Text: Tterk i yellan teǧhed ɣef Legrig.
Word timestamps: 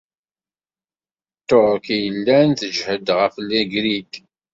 Tterk 1.39 1.85
i 1.95 1.97
yellan 2.03 2.49
teǧhed 2.59 3.07
ɣef 3.19 3.33
Legrig. 3.49 4.11